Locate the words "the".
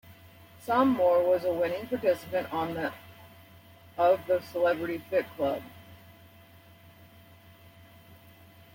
2.73-2.91